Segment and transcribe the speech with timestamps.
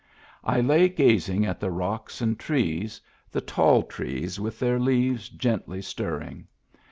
[0.43, 2.99] I lay gazing at the rocks and trees,
[3.31, 6.47] the tall trees with their leaves gently stirring.